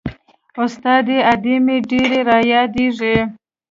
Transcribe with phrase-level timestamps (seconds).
[0.63, 3.17] استاده ادې مې ډېره رايادېږي.